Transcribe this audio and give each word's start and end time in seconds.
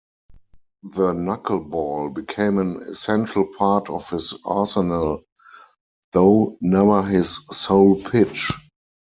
The 0.81 1.11
knuckleball 1.13 2.15
became 2.15 2.57
an 2.57 2.81
essential 2.89 3.45
part 3.55 3.87
of 3.91 4.09
his 4.09 4.33
arsenal 4.43 5.25
though 6.11 6.57
never 6.59 7.03
his 7.03 7.39
sole 7.55 8.01
pitch. 8.03 8.49